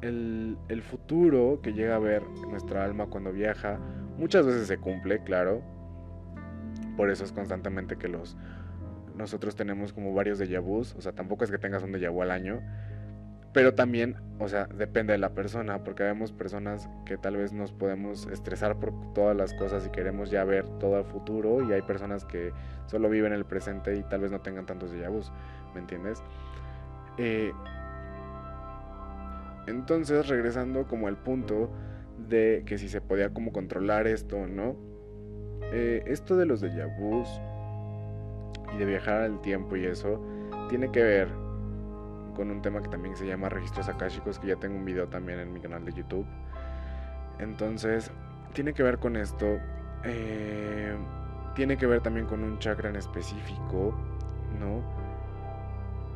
el, 0.00 0.82
futuro 0.82 1.60
que 1.62 1.72
llega 1.72 1.96
a 1.96 1.98
ver 1.98 2.22
nuestra 2.48 2.84
alma 2.84 3.06
cuando 3.06 3.32
viaja, 3.32 3.78
muchas 4.18 4.46
veces 4.46 4.66
se 4.68 4.78
cumple, 4.78 5.22
claro. 5.22 5.62
Por 6.96 7.10
eso 7.10 7.24
es 7.24 7.32
constantemente 7.32 7.96
que 7.96 8.08
los 8.08 8.36
nosotros 9.16 9.56
tenemos 9.56 9.94
como 9.94 10.12
varios 10.12 10.38
déjà 10.38 10.60
vus, 10.60 10.94
o 10.94 11.00
sea, 11.00 11.12
tampoco 11.12 11.44
es 11.44 11.50
que 11.50 11.56
tengas 11.56 11.82
un 11.82 11.90
déjà 11.90 12.10
vu 12.10 12.20
al 12.20 12.30
año, 12.30 12.60
pero 13.56 13.72
también, 13.72 14.16
o 14.38 14.50
sea, 14.50 14.66
depende 14.66 15.14
de 15.14 15.18
la 15.18 15.30
persona, 15.30 15.82
porque 15.82 16.02
vemos 16.02 16.30
personas 16.30 16.90
que 17.06 17.16
tal 17.16 17.38
vez 17.38 17.54
nos 17.54 17.72
podemos 17.72 18.26
estresar 18.26 18.76
por 18.78 18.92
todas 19.14 19.34
las 19.34 19.54
cosas 19.54 19.86
y 19.86 19.90
queremos 19.90 20.30
ya 20.30 20.44
ver 20.44 20.68
todo 20.78 20.98
el 20.98 21.06
futuro, 21.06 21.66
y 21.66 21.72
hay 21.72 21.80
personas 21.80 22.26
que 22.26 22.52
solo 22.84 23.08
viven 23.08 23.32
el 23.32 23.46
presente 23.46 23.96
y 23.96 24.02
tal 24.02 24.20
vez 24.20 24.30
no 24.30 24.42
tengan 24.42 24.66
tantos 24.66 24.92
déjà 24.92 25.08
vus, 25.08 25.32
¿me 25.72 25.80
entiendes? 25.80 26.22
Eh, 27.16 27.50
entonces, 29.66 30.28
regresando 30.28 30.86
como 30.86 31.08
al 31.08 31.16
punto 31.16 31.70
de 32.28 32.62
que 32.66 32.76
si 32.76 32.90
se 32.90 33.00
podía 33.00 33.30
como 33.30 33.54
controlar 33.54 34.06
esto 34.06 34.36
o 34.36 34.46
no, 34.46 34.76
eh, 35.72 36.04
esto 36.04 36.36
de 36.36 36.44
los 36.44 36.62
déjà 36.62 36.94
y 38.74 38.76
de 38.76 38.84
viajar 38.84 39.22
al 39.22 39.40
tiempo 39.40 39.76
y 39.76 39.86
eso, 39.86 40.20
tiene 40.68 40.92
que 40.92 41.02
ver 41.02 41.45
con 42.36 42.50
un 42.50 42.62
tema 42.62 42.82
que 42.82 42.88
también 42.88 43.16
se 43.16 43.26
llama 43.26 43.48
registros 43.48 43.88
akáshicos, 43.88 44.38
que 44.38 44.48
ya 44.48 44.56
tengo 44.56 44.76
un 44.76 44.84
video 44.84 45.08
también 45.08 45.40
en 45.40 45.52
mi 45.52 45.60
canal 45.60 45.84
de 45.84 45.92
YouTube. 45.92 46.26
Entonces, 47.38 48.12
tiene 48.52 48.74
que 48.74 48.82
ver 48.82 48.98
con 48.98 49.16
esto. 49.16 49.58
Eh, 50.04 50.94
tiene 51.54 51.76
que 51.76 51.86
ver 51.86 52.02
también 52.02 52.26
con 52.26 52.44
un 52.44 52.58
chakra 52.58 52.90
en 52.90 52.96
específico, 52.96 53.94
¿no? 54.60 54.82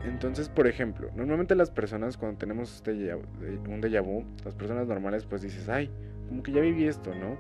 Entonces, 0.05 0.49
por 0.49 0.67
ejemplo, 0.67 1.11
normalmente 1.15 1.55
las 1.55 1.71
personas 1.71 2.17
cuando 2.17 2.39
tenemos 2.39 2.77
este 2.77 3.15
un 3.15 3.83
déjà 3.83 4.03
vu, 4.03 4.25
las 4.45 4.55
personas 4.55 4.87
normales 4.87 5.27
pues 5.27 5.43
dices, 5.43 5.69
ay, 5.69 5.91
como 6.29 6.43
que 6.43 6.53
ya 6.53 6.61
viví 6.61 6.87
esto, 6.87 7.15
¿no? 7.15 7.37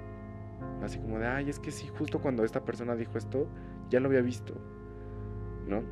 Así 0.84 0.98
como 0.98 1.18
de, 1.18 1.26
ay, 1.26 1.48
es 1.48 1.58
que 1.58 1.70
sí, 1.70 1.88
justo 1.98 2.20
cuando 2.20 2.44
esta 2.44 2.64
persona 2.64 2.96
dijo 2.96 3.16
esto, 3.16 3.48
ya 3.88 4.00
lo 4.00 4.08
había 4.08 4.20
visto, 4.20 4.54
¿no? 5.66 5.82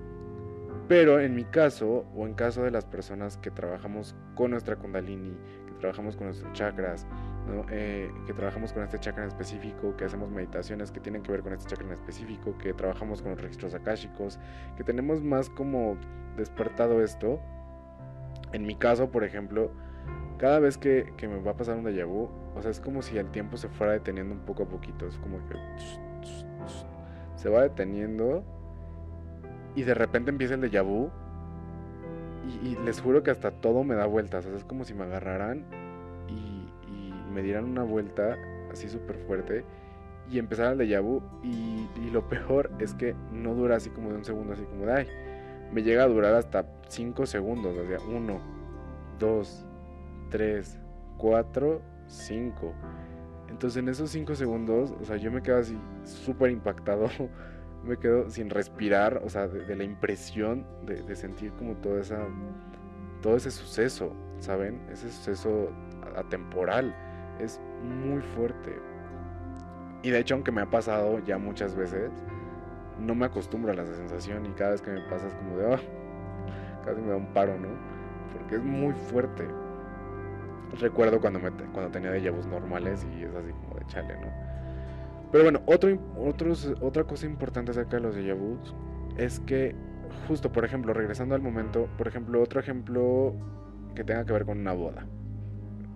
Pero 0.86 1.20
en 1.20 1.34
mi 1.34 1.44
caso, 1.44 2.06
o 2.14 2.26
en 2.26 2.34
caso 2.34 2.62
de 2.62 2.70
las 2.70 2.84
personas 2.84 3.36
que 3.36 3.50
trabajamos 3.50 4.14
con 4.34 4.52
nuestra 4.52 4.76
kundalini, 4.76 5.36
que 5.66 5.72
trabajamos 5.80 6.16
con 6.16 6.26
nuestros 6.26 6.52
chakras, 6.52 7.06
eh, 7.70 8.10
que 8.26 8.32
trabajamos 8.32 8.72
con 8.72 8.82
este 8.82 8.98
chakra 8.98 9.24
en 9.24 9.28
específico, 9.28 9.96
que 9.96 10.04
hacemos 10.04 10.30
meditaciones 10.30 10.90
que 10.90 11.00
tienen 11.00 11.22
que 11.22 11.32
ver 11.32 11.42
con 11.42 11.52
este 11.52 11.68
chakra 11.68 11.86
en 11.86 11.92
específico, 11.92 12.56
que 12.58 12.72
trabajamos 12.72 13.22
con 13.22 13.32
los 13.32 13.40
registros 13.40 13.74
akáshicos, 13.74 14.38
que 14.76 14.84
tenemos 14.84 15.22
más 15.22 15.50
como 15.50 15.96
despertado 16.36 17.02
esto. 17.02 17.40
En 18.52 18.66
mi 18.66 18.74
caso, 18.74 19.10
por 19.10 19.24
ejemplo, 19.24 19.70
cada 20.38 20.58
vez 20.58 20.78
que, 20.78 21.12
que 21.16 21.28
me 21.28 21.40
va 21.40 21.50
a 21.50 21.56
pasar 21.56 21.76
un 21.76 21.84
déjà 21.84 22.06
vu, 22.06 22.30
o 22.54 22.62
sea, 22.62 22.70
es 22.70 22.80
como 22.80 23.02
si 23.02 23.18
el 23.18 23.30
tiempo 23.30 23.56
se 23.56 23.68
fuera 23.68 23.92
deteniendo 23.92 24.34
un 24.34 24.40
poco 24.40 24.62
a 24.62 24.68
poquito. 24.68 25.06
Es 25.06 25.18
como 25.18 25.38
que 25.48 25.54
se 27.36 27.48
va 27.48 27.62
deteniendo 27.62 28.44
y 29.74 29.82
de 29.82 29.94
repente 29.94 30.30
empieza 30.30 30.54
el 30.54 30.60
de 30.60 30.80
vu. 30.80 31.10
Y, 32.62 32.76
les 32.84 33.00
juro 33.00 33.22
que 33.22 33.30
hasta 33.30 33.50
todo 33.50 33.84
me 33.84 33.94
da 33.94 34.06
vueltas. 34.06 34.46
Es 34.46 34.64
como 34.64 34.84
si 34.84 34.94
me 34.94 35.04
agarraran 35.04 35.64
y, 36.28 36.58
me 37.32 37.42
dieran 37.42 37.64
una 37.64 37.82
vuelta 37.82 38.36
así 38.72 38.88
súper 38.88 39.16
fuerte. 39.26 39.64
Y 40.30 40.38
empezara 40.38 40.72
el 40.72 40.78
de 40.78 40.98
vu. 40.98 41.22
Y, 41.42 41.88
y, 42.02 42.10
lo 42.10 42.28
peor 42.28 42.70
es 42.78 42.94
que 42.94 43.14
no 43.32 43.54
dura 43.54 43.76
así 43.76 43.90
como 43.90 44.10
de 44.10 44.16
un 44.16 44.24
segundo, 44.24 44.52
así 44.54 44.62
como 44.64 44.86
de 44.86 44.92
ay. 44.92 45.06
me 45.72 45.82
llega 45.82 46.04
a 46.04 46.08
durar 46.08 46.34
hasta 46.34 46.64
5 46.88 47.26
segundos, 47.26 47.76
o 47.76 47.86
sea, 47.86 47.98
1, 48.00 48.40
2, 49.18 49.66
3, 50.30 50.78
4, 51.18 51.82
5. 52.06 52.74
Entonces 53.50 53.82
en 53.82 53.88
esos 53.88 54.10
5 54.10 54.34
segundos, 54.34 54.94
o 55.00 55.04
sea, 55.04 55.16
yo 55.16 55.30
me 55.30 55.42
quedo 55.42 55.58
así 55.58 55.76
súper 56.04 56.50
impactado, 56.50 57.08
me 57.84 57.96
quedo 57.96 58.28
sin 58.30 58.50
respirar, 58.50 59.20
o 59.24 59.28
sea, 59.28 59.48
de, 59.48 59.74
la 59.74 59.84
impresión 59.84 60.66
de, 60.84 61.16
sentir 61.16 61.52
como 61.52 61.74
toda 61.76 62.00
esa, 62.00 62.26
todo 63.22 63.36
ese 63.36 63.50
suceso, 63.50 64.12
¿saben? 64.38 64.80
Ese 64.90 65.10
suceso 65.10 65.70
atemporal 66.16 66.94
es 67.38 67.60
muy 67.82 68.20
fuerte. 68.20 68.78
Y 70.02 70.10
de 70.10 70.20
hecho, 70.20 70.34
aunque 70.34 70.52
me 70.52 70.62
ha 70.62 70.70
pasado 70.70 71.18
ya 71.20 71.38
muchas 71.38 71.74
veces, 71.74 72.10
no 72.98 73.14
me 73.14 73.26
acostumbro 73.26 73.72
a 73.72 73.74
la 73.74 73.86
sensación 73.86 74.46
y 74.46 74.50
cada 74.50 74.72
vez 74.72 74.82
que 74.82 74.90
me 74.90 75.00
pasa 75.02 75.26
es 75.28 75.34
como 75.34 75.56
de, 75.56 75.66
oh, 75.66 75.78
casi 76.84 77.00
me 77.00 77.10
da 77.10 77.16
un 77.16 77.32
paro, 77.32 77.58
¿no? 77.58 77.68
Porque 78.32 78.56
es 78.56 78.62
muy 78.62 78.92
fuerte. 78.92 79.46
Recuerdo 80.80 81.20
cuando, 81.20 81.40
me, 81.40 81.50
cuando 81.50 81.90
tenía 81.90 82.30
vus 82.30 82.46
normales 82.46 83.06
y 83.16 83.22
es 83.22 83.34
así 83.34 83.50
como 83.52 83.78
de 83.78 83.86
chale, 83.86 84.14
¿no? 84.20 84.28
Pero 85.30 85.44
bueno, 85.44 85.60
otro, 85.66 85.90
otros, 86.18 86.74
otra 86.80 87.04
cosa 87.04 87.26
importante 87.26 87.70
acerca 87.70 87.96
de 87.96 88.02
los 88.02 88.16
vus 88.38 88.74
es 89.16 89.40
que, 89.40 89.74
justo 90.26 90.50
por 90.50 90.64
ejemplo, 90.64 90.94
regresando 90.94 91.34
al 91.34 91.42
momento, 91.42 91.88
por 91.98 92.08
ejemplo, 92.08 92.40
otro 92.40 92.60
ejemplo 92.60 93.34
que 93.94 94.04
tenga 94.04 94.24
que 94.24 94.32
ver 94.32 94.44
con 94.44 94.58
una 94.58 94.72
boda. 94.72 95.06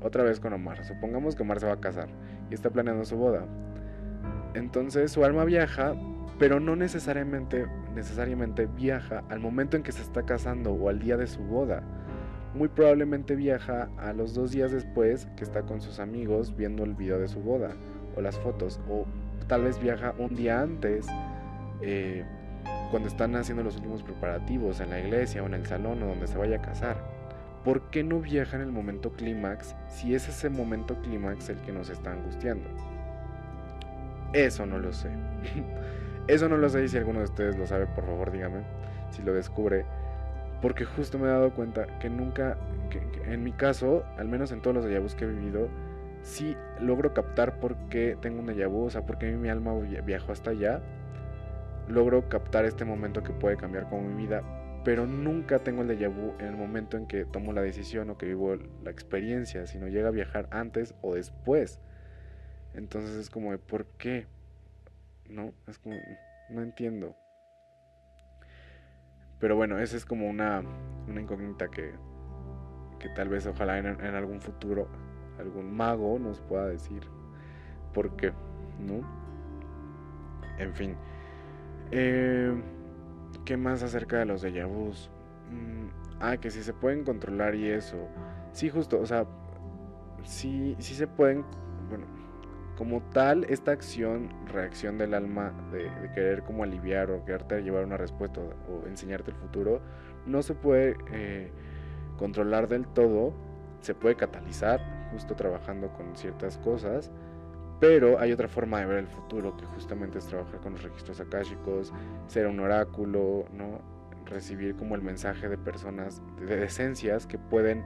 Otra 0.02 0.22
vez 0.24 0.40
con 0.40 0.52
Omar. 0.52 0.84
Supongamos 0.84 1.36
que 1.36 1.42
Omar 1.42 1.60
se 1.60 1.66
va 1.66 1.74
a 1.74 1.80
casar 1.80 2.08
y 2.50 2.54
está 2.54 2.70
planeando 2.70 3.04
su 3.04 3.16
boda. 3.16 3.46
Entonces 4.54 5.12
su 5.12 5.24
alma 5.24 5.44
viaja 5.44 5.94
pero 6.42 6.58
no 6.58 6.74
necesariamente, 6.74 7.66
necesariamente 7.94 8.66
viaja 8.66 9.22
al 9.28 9.38
momento 9.38 9.76
en 9.76 9.84
que 9.84 9.92
se 9.92 10.02
está 10.02 10.24
casando 10.24 10.72
o 10.72 10.88
al 10.88 10.98
día 10.98 11.16
de 11.16 11.28
su 11.28 11.40
boda. 11.40 11.84
Muy 12.52 12.66
probablemente 12.66 13.36
viaja 13.36 13.88
a 13.96 14.12
los 14.12 14.34
dos 14.34 14.50
días 14.50 14.72
después 14.72 15.28
que 15.36 15.44
está 15.44 15.62
con 15.62 15.80
sus 15.80 16.00
amigos 16.00 16.56
viendo 16.56 16.82
el 16.82 16.94
video 16.94 17.20
de 17.20 17.28
su 17.28 17.38
boda 17.38 17.70
o 18.16 18.20
las 18.20 18.38
fotos. 18.40 18.80
O 18.88 19.06
tal 19.46 19.64
vez 19.64 19.80
viaja 19.80 20.14
un 20.18 20.34
día 20.34 20.60
antes 20.60 21.06
eh, 21.80 22.24
cuando 22.90 23.08
están 23.08 23.34
haciendo 23.36 23.62
los 23.62 23.76
últimos 23.76 24.02
preparativos 24.02 24.80
en 24.80 24.90
la 24.90 25.00
iglesia 25.00 25.42
o 25.42 25.46
en 25.46 25.54
el 25.54 25.66
salón 25.66 26.02
o 26.02 26.06
donde 26.06 26.26
se 26.26 26.38
vaya 26.38 26.56
a 26.56 26.62
casar. 26.62 26.96
¿Por 27.64 27.90
qué 27.90 28.02
no 28.02 28.20
viaja 28.20 28.56
en 28.56 28.62
el 28.62 28.72
momento 28.72 29.12
clímax 29.12 29.74
si 29.88 30.14
es 30.14 30.28
ese 30.28 30.50
momento 30.50 31.00
clímax 31.00 31.48
el 31.48 31.58
que 31.58 31.72
nos 31.72 31.90
está 31.90 32.12
angustiando? 32.12 32.68
Eso 34.32 34.66
no 34.66 34.78
lo 34.78 34.92
sé. 34.92 35.10
Eso 36.28 36.48
no 36.48 36.56
lo 36.56 36.68
sé 36.68 36.84
y 36.84 36.88
si 36.88 36.96
alguno 36.96 37.18
de 37.18 37.24
ustedes 37.24 37.56
lo 37.56 37.66
sabe, 37.66 37.86
por 37.86 38.04
favor 38.04 38.30
dígame 38.30 38.62
si 39.10 39.22
lo 39.22 39.32
descubre. 39.32 39.84
Porque 40.60 40.84
justo 40.84 41.18
me 41.18 41.26
he 41.26 41.30
dado 41.30 41.50
cuenta 41.52 41.86
que 41.98 42.08
nunca, 42.08 42.56
en 43.26 43.42
mi 43.42 43.52
caso, 43.52 44.04
al 44.16 44.28
menos 44.28 44.52
en 44.52 44.60
todos 44.60 44.76
los 44.76 44.86
déjà 44.86 45.16
que 45.16 45.24
he 45.24 45.28
vivido, 45.28 45.68
sí 46.22 46.56
logro 46.80 47.14
captar 47.14 47.60
por 47.60 47.76
qué 47.88 48.16
tengo 48.20 48.40
un 48.40 48.46
déjà 48.46 48.68
vu, 48.68 48.84
o 48.86 48.90
sea, 48.90 49.04
por 49.06 49.18
qué 49.18 49.32
mi 49.32 49.48
alma 49.48 49.74
viajó 49.78 50.32
hasta 50.32 50.50
allá. 50.50 50.80
Logro 51.88 52.28
captar 52.28 52.64
este 52.64 52.84
momento 52.84 53.22
que 53.22 53.32
puede 53.32 53.56
cambiar 53.56 53.88
como 53.88 54.02
mi 54.02 54.22
vida, 54.22 54.42
pero 54.84 55.06
nunca 55.06 55.58
tengo 55.58 55.82
el 55.82 55.88
déjà 55.88 56.08
vu 56.08 56.34
en 56.38 56.46
el 56.46 56.56
momento 56.56 56.96
en 56.96 57.06
que 57.06 57.24
tomo 57.24 57.52
la 57.52 57.62
decisión 57.62 58.10
o 58.10 58.18
que 58.18 58.26
vivo 58.26 58.56
la 58.84 58.90
experiencia, 58.90 59.66
sino 59.66 59.88
llega 59.88 60.08
a 60.08 60.12
viajar 60.12 60.48
antes 60.50 60.94
o 61.02 61.14
después. 61.14 61.80
Entonces 62.74 63.16
es 63.16 63.30
como 63.30 63.50
de, 63.50 63.58
¿por 63.58 63.84
qué? 63.84 64.26
¿no? 65.28 65.52
Es 65.66 65.78
como, 65.78 65.96
no 66.50 66.62
entiendo. 66.62 67.16
Pero 69.40 69.56
bueno, 69.56 69.78
esa 69.78 69.96
es 69.96 70.04
como 70.04 70.28
una, 70.28 70.62
una 71.08 71.20
incógnita 71.20 71.68
que, 71.68 71.92
que 73.00 73.08
tal 73.08 73.28
vez 73.28 73.46
ojalá 73.46 73.78
en, 73.78 73.86
algún 74.14 74.40
futuro 74.40 74.88
algún 75.38 75.74
mago 75.76 76.18
nos 76.18 76.40
pueda 76.40 76.66
decir 76.66 77.02
por 77.92 78.16
qué, 78.16 78.32
¿no? 78.78 79.02
En 80.58 80.74
fin. 80.74 80.96
Eh, 81.90 82.54
¿Qué 83.44 83.56
más 83.56 83.82
acerca 83.82 84.18
de 84.18 84.26
los 84.26 84.44
déjà 84.44 84.66
vus? 84.66 85.10
Mm, 85.50 85.88
ah, 86.20 86.36
que 86.36 86.50
si 86.50 86.62
se 86.62 86.72
pueden 86.72 87.04
controlar 87.04 87.54
y 87.54 87.68
eso. 87.68 87.96
Sí, 88.52 88.68
justo, 88.70 89.00
o 89.00 89.06
sea, 89.06 89.26
sí, 90.24 90.76
sí 90.78 90.94
se 90.94 91.06
pueden, 91.06 91.44
bueno, 91.88 92.06
como 92.76 93.02
tal, 93.10 93.44
esta 93.44 93.72
acción, 93.72 94.30
reacción 94.46 94.98
del 94.98 95.14
alma 95.14 95.52
de, 95.72 95.90
querer 96.14 96.42
como 96.42 96.62
aliviar 96.62 97.10
o 97.10 97.24
quererte 97.24 97.62
llevar 97.62 97.84
una 97.84 97.96
respuesta 97.96 98.40
o, 98.40 98.86
enseñarte 98.86 99.30
el 99.30 99.36
futuro, 99.36 99.80
no 100.26 100.42
se 100.42 100.54
puede 100.54 100.96
eh, 101.12 101.50
controlar 102.16 102.68
del 102.68 102.86
todo, 102.86 103.34
se 103.80 103.94
puede 103.94 104.14
catalizar 104.14 105.01
justo 105.12 105.34
trabajando 105.34 105.92
con 105.92 106.16
ciertas 106.16 106.58
cosas, 106.58 107.10
pero 107.80 108.18
hay 108.18 108.32
otra 108.32 108.48
forma 108.48 108.80
de 108.80 108.86
ver 108.86 108.98
el 108.98 109.08
futuro 109.08 109.56
que 109.56 109.66
justamente 109.66 110.18
es 110.18 110.26
trabajar 110.26 110.60
con 110.60 110.72
los 110.72 110.82
registros 110.82 111.20
akáshicos, 111.20 111.92
ser 112.26 112.46
un 112.46 112.60
oráculo, 112.60 113.44
¿no? 113.52 113.80
recibir 114.24 114.76
como 114.76 114.94
el 114.94 115.02
mensaje 115.02 115.48
de 115.48 115.58
personas, 115.58 116.22
de, 116.46 116.64
esencias 116.64 117.26
que 117.26 117.38
pueden 117.38 117.84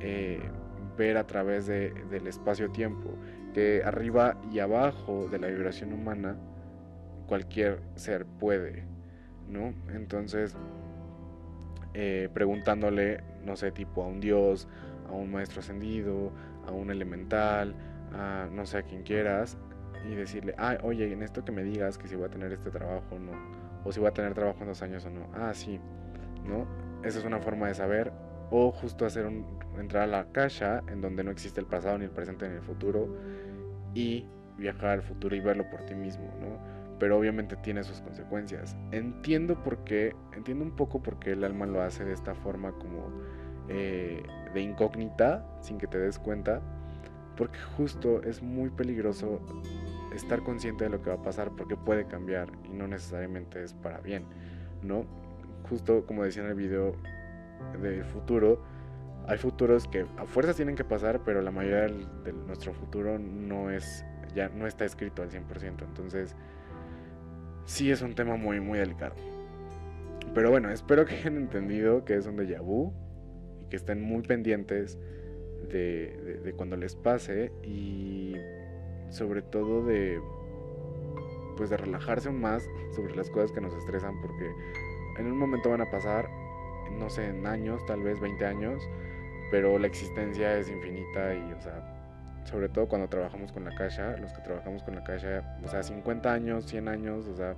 eh, 0.00 0.40
ver 0.96 1.16
a 1.16 1.26
través 1.26 1.66
del 1.66 2.26
espacio-tiempo 2.26 3.10
que 3.52 3.82
arriba 3.84 4.36
y 4.50 4.58
abajo 4.58 5.28
de 5.28 5.38
la 5.38 5.46
vibración 5.46 5.92
humana 5.92 6.36
cualquier 7.26 7.80
ser 7.94 8.26
puede, 8.26 8.84
¿no? 9.48 9.74
Entonces, 9.94 10.56
eh, 11.94 12.28
preguntándole, 12.34 13.22
no 13.44 13.56
sé, 13.56 13.70
tipo 13.70 14.02
a 14.02 14.06
un 14.06 14.20
dios, 14.20 14.68
a 15.08 15.12
un 15.12 15.30
maestro 15.30 15.60
ascendido, 15.60 16.32
a 16.66 16.72
un 16.72 16.90
elemental, 16.90 17.74
a 18.12 18.48
no 18.50 18.66
sé 18.66 18.78
a 18.78 18.82
quien 18.82 19.02
quieras, 19.02 19.58
y 20.08 20.14
decirle, 20.14 20.54
ah, 20.58 20.78
oye, 20.82 21.12
en 21.12 21.22
esto 21.22 21.44
que 21.44 21.52
me 21.52 21.62
digas 21.62 21.98
que 21.98 22.08
si 22.08 22.14
voy 22.14 22.26
a 22.26 22.30
tener 22.30 22.52
este 22.52 22.70
trabajo 22.70 23.14
o 23.14 23.18
no, 23.18 23.32
o 23.84 23.92
si 23.92 24.00
voy 24.00 24.08
a 24.08 24.12
tener 24.12 24.34
trabajo 24.34 24.60
en 24.60 24.68
dos 24.68 24.82
años 24.82 25.04
o 25.06 25.10
no, 25.10 25.28
ah, 25.34 25.52
sí, 25.54 25.80
¿no? 26.44 26.66
Esa 27.02 27.18
es 27.18 27.24
una 27.24 27.40
forma 27.40 27.68
de 27.68 27.74
saber, 27.74 28.12
o 28.50 28.70
justo 28.72 29.06
hacer 29.06 29.26
un, 29.26 29.46
entrar 29.78 30.04
a 30.04 30.06
la 30.06 30.26
caja 30.32 30.82
en 30.88 31.00
donde 31.00 31.24
no 31.24 31.30
existe 31.30 31.60
el 31.60 31.66
pasado 31.66 31.98
ni 31.98 32.04
el 32.04 32.10
presente 32.10 32.48
ni 32.48 32.56
el 32.56 32.62
futuro 32.62 33.08
y 33.94 34.26
viajar 34.56 34.90
al 34.90 35.02
futuro 35.02 35.34
y 35.34 35.40
verlo 35.40 35.68
por 35.70 35.84
ti 35.84 35.94
mismo, 35.94 36.32
¿no? 36.40 36.58
Pero 36.98 37.18
obviamente 37.18 37.56
tiene 37.56 37.82
sus 37.82 38.00
consecuencias. 38.00 38.76
Entiendo 38.92 39.62
por 39.62 39.78
qué, 39.84 40.14
entiendo 40.34 40.64
un 40.64 40.76
poco 40.76 41.02
por 41.02 41.18
qué 41.18 41.32
el 41.32 41.44
alma 41.44 41.66
lo 41.66 41.82
hace 41.82 42.04
de 42.04 42.12
esta 42.12 42.34
forma 42.34 42.72
como 42.72 43.10
eh, 43.68 44.22
de 44.54 44.62
incógnita, 44.62 45.44
sin 45.60 45.78
que 45.78 45.86
te 45.86 45.98
des 45.98 46.18
cuenta, 46.18 46.62
porque 47.36 47.58
justo 47.76 48.22
es 48.22 48.42
muy 48.42 48.70
peligroso 48.70 49.40
estar 50.14 50.42
consciente 50.42 50.84
de 50.84 50.90
lo 50.90 51.02
que 51.02 51.10
va 51.10 51.16
a 51.16 51.22
pasar 51.22 51.50
porque 51.56 51.76
puede 51.76 52.06
cambiar 52.06 52.48
y 52.64 52.72
no 52.72 52.86
necesariamente 52.86 53.62
es 53.62 53.74
para 53.74 53.98
bien, 53.98 54.24
¿no? 54.82 55.04
Justo 55.68 56.06
como 56.06 56.24
decía 56.24 56.44
en 56.44 56.50
el 56.50 56.54
video 56.54 56.94
del 57.80 58.04
futuro, 58.04 58.62
hay 59.26 59.38
futuros 59.38 59.88
que 59.88 60.06
a 60.16 60.26
fuerzas 60.26 60.56
tienen 60.56 60.76
que 60.76 60.84
pasar, 60.84 61.22
pero 61.24 61.42
la 61.42 61.50
mayoría 61.50 61.82
de 62.24 62.32
nuestro 62.32 62.72
futuro 62.72 63.18
no 63.18 63.70
es 63.70 64.04
ya 64.34 64.48
no 64.48 64.66
está 64.66 64.84
escrito 64.84 65.22
al 65.22 65.30
100%, 65.30 65.84
entonces 65.84 66.36
sí 67.64 67.90
es 67.90 68.02
un 68.02 68.14
tema 68.14 68.36
muy 68.36 68.60
muy 68.60 68.78
delicado. 68.78 69.14
Pero 70.34 70.50
bueno, 70.50 70.70
espero 70.70 71.04
que 71.04 71.14
hayan 71.16 71.36
entendido 71.36 72.04
que 72.04 72.16
es 72.16 72.26
un 72.26 72.36
déjà 72.36 72.60
vu 72.60 72.92
que 73.74 73.78
estén 73.78 74.00
muy 74.00 74.22
pendientes 74.22 74.96
de, 75.68 76.40
de 76.44 76.52
cuando 76.52 76.76
les 76.76 76.94
pase 76.94 77.50
y 77.64 78.36
sobre 79.10 79.42
todo 79.42 79.84
de 79.84 80.20
pues 81.56 81.70
de 81.70 81.76
relajarse 81.76 82.28
aún 82.28 82.40
más 82.40 82.68
sobre 82.94 83.16
las 83.16 83.30
cosas 83.30 83.50
que 83.50 83.60
nos 83.60 83.74
estresan 83.74 84.20
porque 84.20 84.48
en 85.18 85.26
un 85.26 85.36
momento 85.36 85.70
van 85.70 85.80
a 85.80 85.90
pasar, 85.90 86.28
no 86.92 87.10
sé, 87.10 87.26
en 87.26 87.48
años, 87.48 87.84
tal 87.86 88.02
vez 88.04 88.20
20 88.20 88.46
años, 88.46 88.80
pero 89.50 89.76
la 89.76 89.88
existencia 89.88 90.56
es 90.56 90.68
infinita 90.68 91.34
y, 91.34 91.52
o 91.52 91.60
sea, 91.60 92.44
sobre 92.44 92.68
todo 92.68 92.86
cuando 92.86 93.08
trabajamos 93.08 93.50
con 93.50 93.64
la 93.64 93.74
caja, 93.74 94.16
los 94.18 94.32
que 94.32 94.42
trabajamos 94.42 94.84
con 94.84 94.94
la 94.94 95.02
caja, 95.02 95.58
o 95.64 95.68
sea, 95.68 95.82
50 95.82 96.32
años, 96.32 96.66
100 96.66 96.88
años, 96.88 97.26
o 97.26 97.34
sea, 97.34 97.56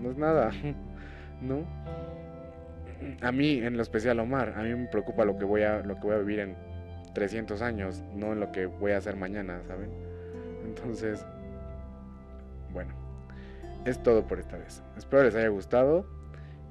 no 0.00 0.10
es 0.10 0.16
nada, 0.16 0.50
¿no? 1.42 1.66
A 3.22 3.32
mí, 3.32 3.58
en 3.58 3.76
lo 3.76 3.82
especial 3.82 4.18
Omar, 4.20 4.54
a 4.56 4.62
mí 4.62 4.74
me 4.74 4.88
preocupa 4.88 5.24
lo 5.24 5.38
que 5.38 5.44
voy 5.44 5.62
a, 5.62 5.80
lo 5.80 5.94
que 5.96 6.02
voy 6.02 6.14
a 6.16 6.18
vivir 6.18 6.40
en 6.40 6.56
300 7.14 7.62
años, 7.62 8.02
no 8.14 8.32
en 8.32 8.40
lo 8.40 8.52
que 8.52 8.66
voy 8.66 8.92
a 8.92 8.98
hacer 8.98 9.16
mañana, 9.16 9.60
¿saben? 9.66 9.90
Entonces, 10.64 11.24
bueno, 12.72 12.94
es 13.84 14.02
todo 14.02 14.26
por 14.26 14.38
esta 14.38 14.56
vez. 14.56 14.82
Espero 14.96 15.24
les 15.24 15.34
haya 15.34 15.48
gustado 15.48 16.06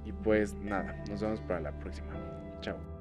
y 0.06 0.12
pues 0.12 0.54
nada, 0.54 0.96
nos 1.10 1.22
vemos 1.22 1.42
para 1.42 1.60
la 1.60 1.72
próxima. 1.72 2.10
Chao. 2.62 2.97